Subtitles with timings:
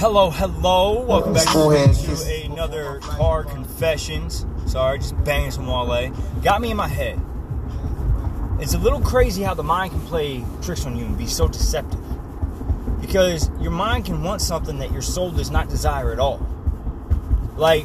[0.00, 1.02] Hello, hello.
[1.02, 4.46] Welcome back to another Car Confessions.
[4.64, 6.10] Sorry, just banging some Wale.
[6.42, 7.20] Got me in my head.
[8.60, 11.48] It's a little crazy how the mind can play tricks on you and be so
[11.48, 12.00] deceptive.
[13.02, 16.40] Because your mind can want something that your soul does not desire at all.
[17.58, 17.84] Like,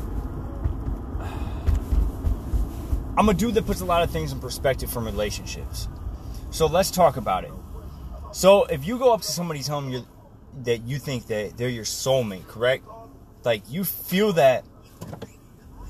[3.17, 5.89] I'm a dude that puts a lot of things in perspective from relationships.
[6.49, 7.51] So let's talk about it.
[8.31, 10.05] So if you go up to somebody's home, you
[10.63, 12.85] that you think that they're your soulmate, correct?
[13.43, 14.65] Like you feel that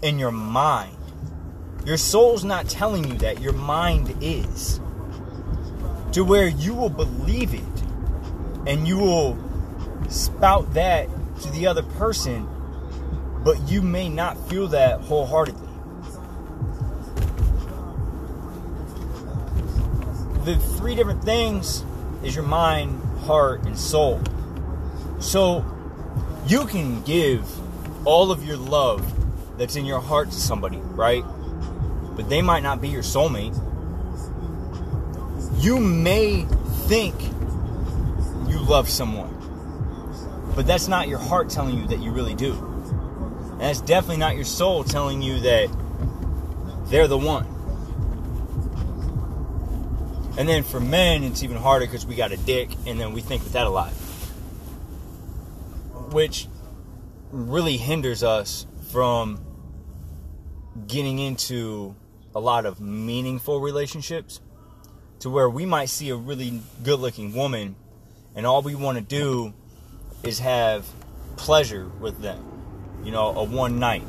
[0.02, 0.98] in your mind.
[1.86, 4.80] Your soul's not telling you that, your mind is.
[6.14, 7.62] To where you will believe it
[8.68, 9.38] and you will
[10.10, 11.08] spout that
[11.42, 12.48] to the other person,
[13.44, 15.62] but you may not feel that wholeheartedly.
[20.46, 21.84] The three different things
[22.24, 24.22] is your mind, heart, and soul.
[25.26, 25.66] So
[26.46, 27.44] you can give
[28.06, 29.04] all of your love
[29.58, 31.24] that's in your heart to somebody, right?
[32.16, 33.56] But they might not be your soulmate.
[35.64, 36.46] You may
[36.88, 37.20] think
[38.48, 39.34] you love someone,
[40.56, 42.54] but that's not your heart telling you that you really do.
[43.54, 45.76] And that's definitely not your soul telling you that
[46.86, 47.48] they're the one.
[50.38, 53.22] And then for men, it's even harder because we got a dick and then we
[53.22, 53.92] think with that a lot
[56.16, 56.48] which
[57.30, 59.38] really hinders us from
[60.88, 61.94] getting into
[62.34, 64.40] a lot of meaningful relationships
[65.20, 67.76] to where we might see a really good looking woman
[68.34, 69.54] and all we want to do
[70.24, 70.86] is have
[71.36, 72.56] pleasure with them
[73.04, 74.04] you know a one night.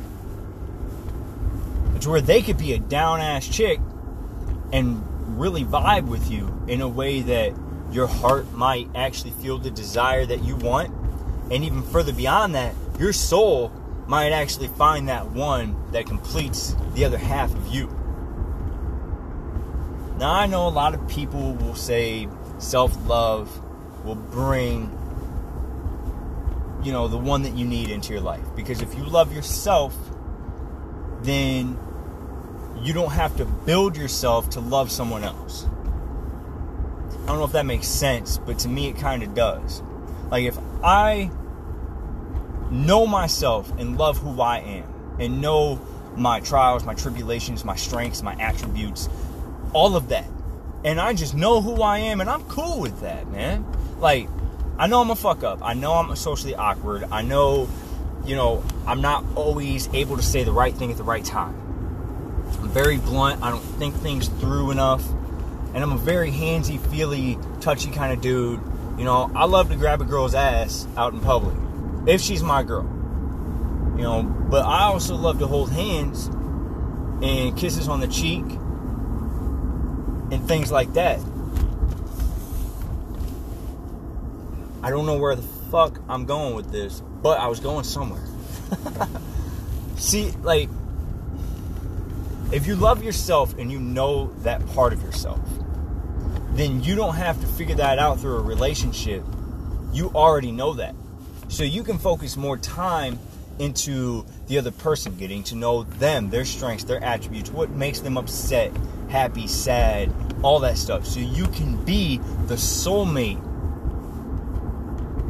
[2.02, 3.80] To where they could be a down ass chick
[4.72, 5.02] and
[5.36, 7.52] really vibe with you in a way that
[7.90, 11.05] your heart might actually feel the desire that you want
[11.50, 13.72] and even further beyond that, your soul
[14.06, 17.86] might actually find that one that completes the other half of you.
[20.18, 23.50] Now, I know a lot of people will say self love
[24.04, 24.90] will bring,
[26.82, 28.44] you know, the one that you need into your life.
[28.54, 29.94] Because if you love yourself,
[31.22, 31.78] then
[32.80, 35.66] you don't have to build yourself to love someone else.
[37.24, 39.82] I don't know if that makes sense, but to me it kind of does.
[40.30, 41.30] Like if I
[42.70, 45.80] know myself and love who I am and know
[46.16, 49.08] my trials, my tribulations, my strengths, my attributes,
[49.72, 50.26] all of that.
[50.84, 53.64] And I just know who I am and I'm cool with that, man.
[53.98, 54.28] Like
[54.78, 55.60] I know I'm a fuck up.
[55.62, 57.04] I know I'm socially awkward.
[57.10, 57.68] I know,
[58.24, 61.54] you know, I'm not always able to say the right thing at the right time.
[62.60, 63.42] I'm very blunt.
[63.42, 65.06] I don't think things through enough.
[65.74, 68.60] And I'm a very handsy, feely, touchy kind of dude.
[68.98, 71.56] You know, I love to grab a girl's ass out in public
[72.06, 72.84] if she's my girl.
[73.96, 76.26] You know, but I also love to hold hands
[77.22, 78.44] and kisses on the cheek
[80.30, 81.20] and things like that.
[84.82, 88.22] I don't know where the fuck I'm going with this, but I was going somewhere.
[89.96, 90.68] See, like,
[92.52, 95.40] if you love yourself and you know that part of yourself,
[96.58, 99.24] then you don't have to figure that out through a relationship.
[99.92, 100.94] You already know that.
[101.48, 103.18] So you can focus more time
[103.58, 108.18] into the other person, getting to know them, their strengths, their attributes, what makes them
[108.18, 108.72] upset,
[109.08, 110.12] happy, sad,
[110.42, 111.06] all that stuff.
[111.06, 113.40] So you can be the soulmate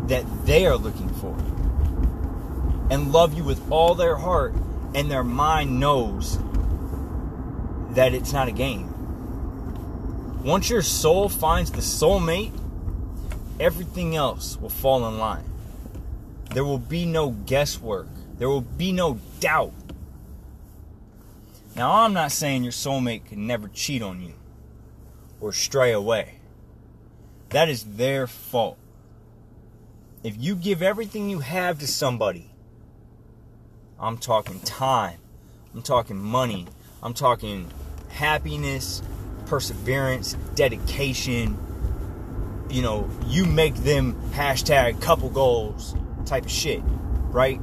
[0.08, 1.36] that they are looking for
[2.90, 4.54] and love you with all their heart,
[4.94, 6.38] and their mind knows
[7.90, 8.92] that it's not a game.
[10.46, 12.52] Once your soul finds the soulmate,
[13.58, 15.42] everything else will fall in line.
[16.54, 18.06] There will be no guesswork.
[18.38, 19.72] There will be no doubt.
[21.74, 24.34] Now, I'm not saying your soulmate can never cheat on you
[25.40, 26.36] or stray away.
[27.48, 28.78] That is their fault.
[30.22, 32.52] If you give everything you have to somebody,
[33.98, 35.18] I'm talking time,
[35.74, 36.68] I'm talking money,
[37.02, 37.68] I'm talking
[38.10, 39.02] happiness,
[39.46, 41.56] perseverance, dedication.
[42.68, 45.94] You know, you make them hashtag couple goals
[46.24, 46.82] type of shit,
[47.30, 47.60] right?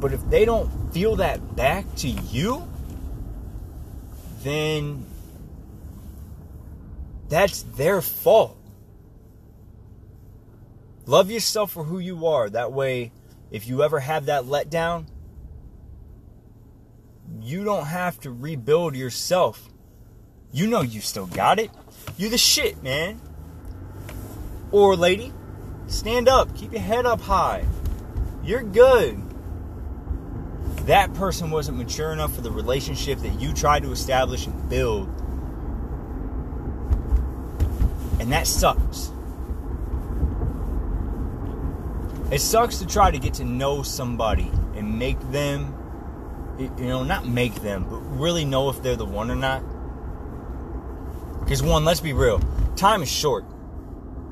[0.00, 2.68] But if they don't feel that back to you,
[4.42, 5.04] then
[7.28, 8.56] that's their fault.
[11.06, 12.48] Love yourself for who you are.
[12.48, 13.12] That way,
[13.50, 15.06] if you ever have that letdown,
[17.40, 19.68] you don't have to rebuild yourself.
[20.52, 21.70] You know you still got it.
[22.16, 23.20] You the shit, man.
[24.70, 25.32] Or lady.
[25.86, 26.54] Stand up.
[26.56, 27.64] Keep your head up high.
[28.42, 29.20] You're good.
[30.86, 35.08] That person wasn't mature enough for the relationship that you tried to establish and build.
[38.20, 39.10] And that sucks.
[42.30, 45.74] It sucks to try to get to know somebody and make them,
[46.58, 49.62] you know, not make them, but really know if they're the one or not.
[51.40, 52.40] Because, one, let's be real,
[52.76, 53.44] time is short.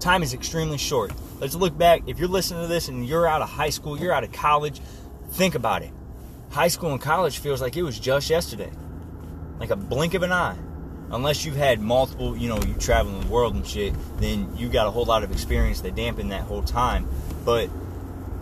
[0.00, 1.12] Time is extremely short.
[1.40, 2.02] Let's look back.
[2.06, 4.80] If you're listening to this and you're out of high school, you're out of college,
[5.30, 5.92] think about it.
[6.50, 8.70] High school and college feels like it was just yesterday,
[9.58, 10.56] like a blink of an eye.
[11.10, 14.86] Unless you've had multiple, you know, you traveling the world and shit, then you got
[14.86, 17.06] a whole lot of experience that dampen that whole time.
[17.44, 17.69] But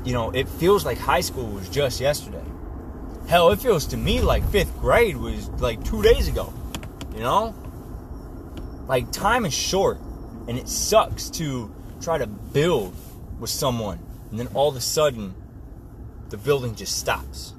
[0.04, 2.44] you know, it feels like high school was just yesterday.
[3.30, 6.52] Hell, it feels to me like fifth grade was like two days ago.
[7.14, 7.54] You know?
[8.88, 9.98] Like, time is short,
[10.48, 12.92] and it sucks to try to build
[13.38, 14.00] with someone,
[14.32, 15.32] and then all of a sudden,
[16.30, 17.54] the building just stops.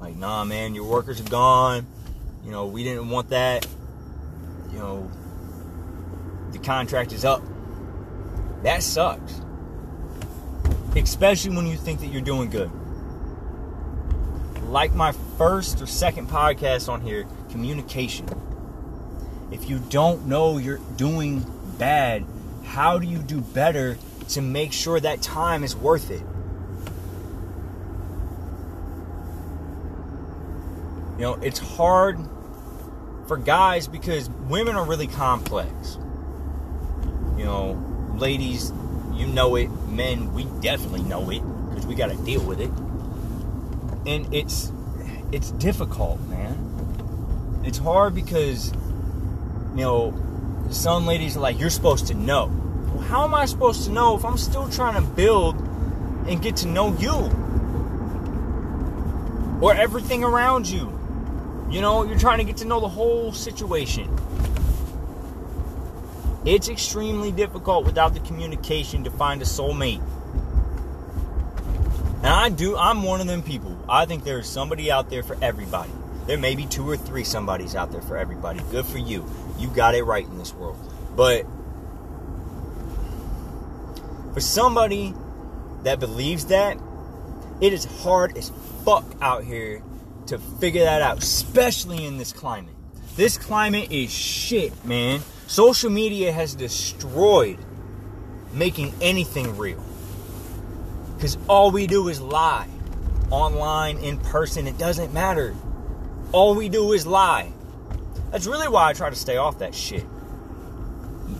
[0.00, 1.86] Like, nah, man, your workers are gone.
[2.46, 3.66] You know, we didn't want that.
[4.72, 5.10] You know,
[6.52, 7.42] the contract is up.
[8.62, 9.42] That sucks
[10.96, 12.70] especially when you think that you're doing good.
[14.68, 18.28] Like my first or second podcast on here, communication.
[19.50, 21.42] If you don't know you're doing
[21.78, 22.26] bad,
[22.64, 23.96] how do you do better
[24.28, 26.20] to make sure that time is worth it?
[31.16, 32.18] You know, it's hard
[33.26, 35.96] for guys because women are really complex.
[37.38, 38.70] You know, ladies
[39.14, 39.68] you know it.
[39.88, 42.70] Men, we definitely know it because we got to deal with it.
[44.08, 44.72] And it's
[45.32, 47.60] it's difficult, man.
[47.62, 48.72] It's hard because
[49.74, 50.14] you know
[50.70, 52.50] some ladies are like, "You're supposed to know."
[52.94, 55.56] Well, how am I supposed to know if I'm still trying to build
[56.26, 57.30] and get to know you
[59.60, 60.90] or everything around you?
[61.70, 64.08] You know, you're trying to get to know the whole situation.
[66.46, 70.00] It's extremely difficult without the communication to find a soulmate.
[72.28, 73.74] And I do, I'm one of them people.
[73.88, 75.90] I think there's somebody out there for everybody.
[76.26, 78.60] There may be two or three somebodies out there for everybody.
[78.70, 79.24] Good for you.
[79.56, 80.76] You got it right in this world.
[81.16, 81.46] But
[84.34, 85.14] for somebody
[85.84, 86.76] that believes that,
[87.62, 88.52] it is hard as
[88.84, 89.82] fuck out here
[90.26, 92.74] to figure that out, especially in this climate.
[93.16, 95.22] This climate is shit, man.
[95.46, 97.58] Social media has destroyed
[98.52, 99.82] making anything real.
[101.18, 102.68] Because all we do is lie.
[103.32, 105.52] Online, in person, it doesn't matter.
[106.30, 107.52] All we do is lie.
[108.30, 110.04] That's really why I try to stay off that shit.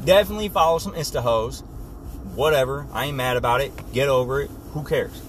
[0.04, 1.60] Definitely follow some Insta hoes.
[2.34, 2.88] Whatever.
[2.92, 3.72] I ain't mad about it.
[3.92, 4.50] Get over it.
[4.72, 5.22] Who cares?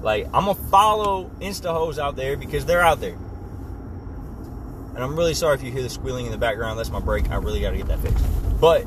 [0.00, 3.18] Like, I'm gonna follow Insta hoes out there because they're out there.
[4.94, 6.78] And I'm really sorry if you hear the squealing in the background.
[6.78, 7.30] That's my brake.
[7.30, 8.24] I really got to get that fixed.
[8.58, 8.86] But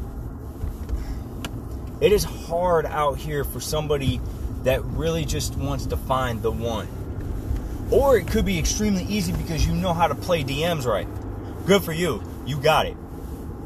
[2.01, 4.19] it is hard out here for somebody
[4.65, 6.87] that really just wants to find the one.
[7.91, 11.07] Or it could be extremely easy because you know how to play DMs right.
[11.65, 12.21] Good for you.
[12.45, 12.97] You got it.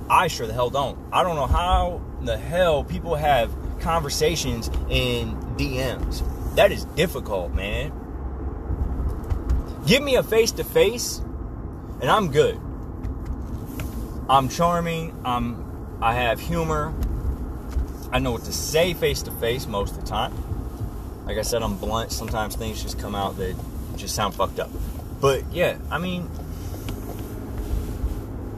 [0.09, 0.97] I sure the hell don't.
[1.11, 3.49] I don't know how the hell people have
[3.79, 6.23] conversations in DMs.
[6.55, 7.93] That is difficult, man.
[9.85, 11.21] Give me a face to face
[12.01, 12.59] and I'm good.
[14.29, 15.17] I'm charming.
[15.23, 16.93] I'm I have humor.
[18.11, 20.48] I know what to say face to face most of the time.
[21.29, 22.11] Like I said, I'm blunt.
[22.11, 23.55] Sometimes things just come out that
[23.95, 24.71] just sound fucked up.
[25.21, 26.27] But yeah, I mean,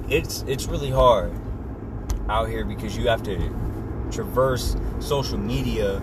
[0.08, 1.34] it's it's really hard
[2.30, 3.54] out here because you have to
[4.10, 6.00] traverse social media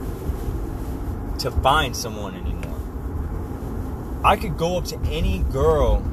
[1.38, 4.20] to find someone anymore.
[4.22, 6.04] I could go up to any girl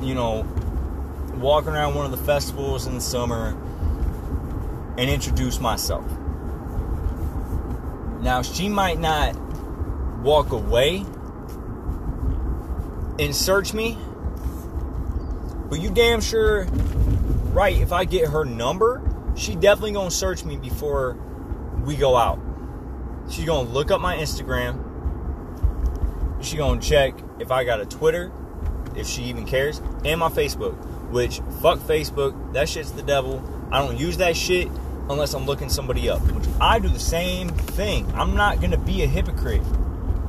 [0.00, 0.46] you know,
[1.34, 3.56] walking around one of the festivals in the summer
[4.96, 6.04] and introduce myself.
[8.20, 9.36] Now, she might not
[10.22, 11.04] walk away
[13.18, 13.96] and search me,
[15.68, 16.64] but you damn sure
[17.52, 19.02] right if I get her number,
[19.36, 21.16] she definitely gonna search me before
[21.84, 22.38] we go out.
[23.30, 24.82] She's gonna look up my Instagram.
[26.42, 28.32] She gonna check if I got a Twitter
[28.94, 30.74] if she even cares, and my Facebook,
[31.10, 33.42] which fuck Facebook, that shit's the devil.
[33.70, 34.68] I don't use that shit
[35.08, 38.10] unless I'm looking somebody up, which I do the same thing.
[38.14, 39.62] I'm not gonna be a hypocrite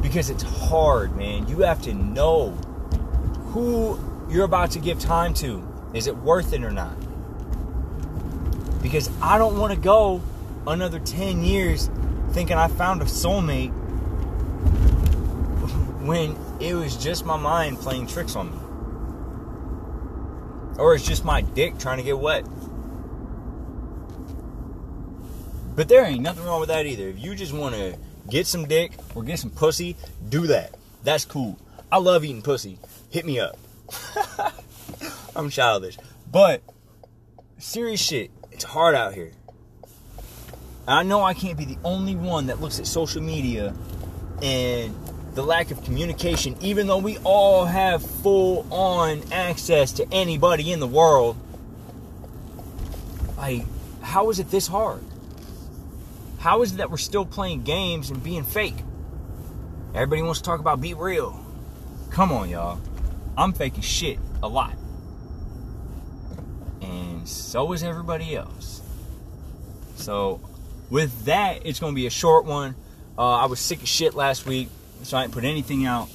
[0.01, 1.47] because it's hard, man.
[1.47, 2.51] You have to know
[3.51, 5.63] who you're about to give time to.
[5.93, 6.95] Is it worth it or not?
[8.81, 10.21] Because I don't want to go
[10.67, 11.89] another 10 years
[12.31, 13.71] thinking I found a soulmate
[16.05, 18.57] when it was just my mind playing tricks on me.
[20.77, 22.45] Or it's just my dick trying to get wet.
[25.77, 27.07] But there ain't nothing wrong with that either.
[27.07, 27.95] If you just want to
[28.27, 29.95] get some dick or get some pussy,
[30.27, 30.73] do that.
[31.03, 31.59] That's cool.
[31.91, 32.79] I love eating pussy.
[33.11, 33.59] Hit me up.
[35.35, 35.99] I'm childish.
[36.31, 36.63] But
[37.59, 39.31] serious shit, it's hard out here.
[40.87, 43.75] I know I can't be the only one that looks at social media
[44.41, 44.95] and
[45.35, 50.79] the lack of communication, even though we all have full on access to anybody in
[50.79, 51.37] the world.
[53.37, 53.63] Like,
[54.01, 55.03] how is it this hard?
[56.39, 58.77] How is it that we're still playing games and being fake?
[59.93, 61.43] Everybody wants to talk about be real.
[62.11, 62.79] Come on, y'all.
[63.37, 64.75] I'm faking shit a lot.
[66.81, 68.81] And so is everybody else.
[69.95, 70.41] So,
[70.89, 72.75] with that, it's going to be a short one.
[73.17, 74.69] Uh, I was sick of shit last week,
[75.03, 76.09] so I didn't put anything out.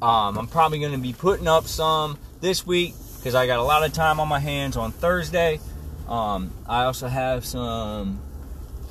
[0.00, 3.62] Um, I'm probably going to be putting up some this week because I got a
[3.62, 5.60] lot of time on my hands on Thursday.
[6.08, 8.20] Um, I also have some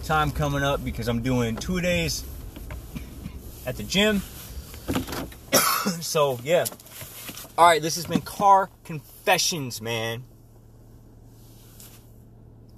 [0.06, 2.24] time coming up because I'm doing two days
[3.66, 4.20] at the gym.
[6.00, 6.66] so, yeah.
[7.58, 10.24] All right, this has been Car Confessions, man.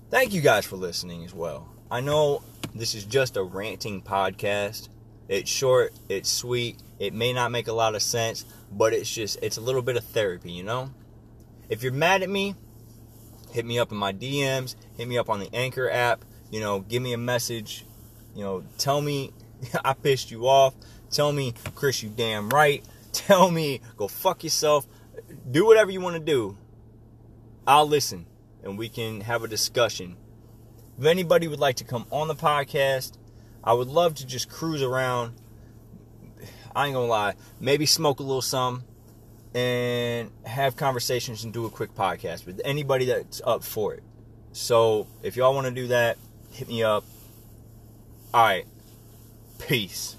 [0.09, 1.67] Thank you guys for listening as well.
[1.91, 2.43] I know
[2.73, 4.87] this is just a ranting podcast.
[5.27, 9.39] It's short, it's sweet, it may not make a lot of sense, but it's just,
[9.41, 10.91] it's a little bit of therapy, you know?
[11.67, 12.55] If you're mad at me,
[13.51, 16.79] hit me up in my DMs, hit me up on the Anchor app, you know,
[16.79, 17.85] give me a message,
[18.35, 19.31] you know, tell me
[19.85, 20.73] I pissed you off,
[21.09, 24.87] tell me, Chris, you damn right, tell me, go fuck yourself,
[25.49, 26.57] do whatever you want to do.
[27.65, 28.25] I'll listen
[28.63, 30.17] and we can have a discussion.
[30.97, 33.17] If anybody would like to come on the podcast,
[33.63, 35.33] I would love to just cruise around.
[36.75, 38.83] I ain't gonna lie, maybe smoke a little some
[39.53, 44.03] and have conversations and do a quick podcast with anybody that's up for it.
[44.51, 46.17] So if y'all want to do that,
[46.51, 47.03] hit me up.
[48.33, 48.65] All right.
[49.59, 50.15] Peace.